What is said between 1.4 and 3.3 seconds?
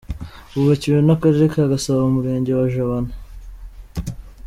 ka Gasabo mu murenge wa Jabana.